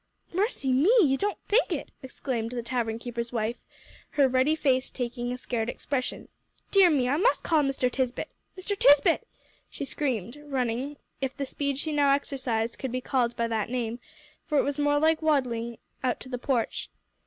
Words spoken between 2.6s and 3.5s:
tavern keeper's